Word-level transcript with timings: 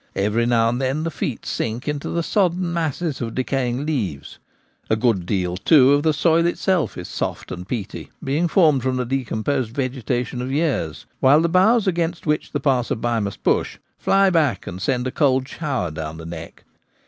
Every 0.15 0.47
now 0.47 0.67
and 0.69 0.81
then 0.81 1.03
the 1.03 1.11
feet 1.11 1.45
sink 1.45 1.87
into 1.87 2.19
soddened 2.23 2.73
masses 2.73 3.21
of 3.21 3.35
decaying 3.35 3.85
leaves— 3.85 4.39
a 4.89 4.95
good 4.95 5.27
deal, 5.27 5.57
too, 5.57 5.93
of 5.93 6.01
the 6.01 6.11
soil 6.11 6.47
itself 6.47 6.97
is 6.97 7.07
soft 7.07 7.51
and 7.51 7.67
42 7.67 7.67
The 7.67 7.77
Gamekeeper 7.77 7.91
at 7.91 7.93
Home. 7.93 8.25
peaty, 8.25 8.25
being 8.25 8.47
formed 8.47 8.81
from 8.81 8.95
the 8.97 9.05
decomposed 9.05 9.75
vegetation 9.75 10.41
of 10.41 10.51
years; 10.51 11.05
while 11.19 11.41
the 11.41 11.49
boughs 11.49 11.85
against 11.85 12.25
which 12.25 12.51
the 12.51 12.59
passer 12.59 12.95
by 12.95 13.19
must 13.19 13.43
push 13.43 13.77
fly 13.99 14.31
back 14.31 14.65
and 14.65 14.81
send 14.81 15.05
a 15.05 15.11
cold 15.11 15.47
shower 15.47 15.91
down 15.91 16.17
the 16.17 16.25
neck. 16.25 16.63